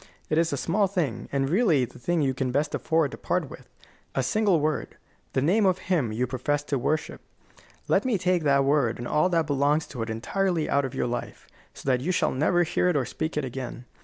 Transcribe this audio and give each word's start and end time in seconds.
It 0.31 0.39
is 0.39 0.51
a 0.51 0.57
small 0.57 0.87
thing, 0.87 1.29
and 1.31 1.47
really 1.47 1.85
the 1.85 1.99
thing 1.99 2.23
you 2.23 2.33
can 2.33 2.51
best 2.51 2.73
afford 2.73 3.11
to 3.11 3.19
part 3.19 3.51
with: 3.51 3.69
a 4.15 4.23
single 4.23 4.59
word 4.59 4.97
the 5.33 5.43
name 5.43 5.67
of 5.67 5.77
Him 5.77 6.11
you 6.11 6.25
profess 6.25 6.63
to 6.63 6.79
worship. 6.79 7.21
Let 7.87 8.03
me 8.03 8.17
take 8.17 8.41
that 8.41 8.65
word 8.65 8.97
and 8.97 9.07
all 9.07 9.29
that 9.29 9.45
belongs 9.45 9.85
to 9.89 10.01
it 10.01 10.09
entirely 10.09 10.67
out 10.67 10.85
of 10.85 10.95
your 10.95 11.05
life, 11.05 11.45
so 11.75 11.85
that 11.87 12.01
you 12.01 12.11
shall 12.11 12.31
never 12.31 12.63
hear 12.63 12.89
it 12.89 12.95
or 12.95 13.05
speak 13.05 13.37
it 13.37 13.45
again. 13.45 13.85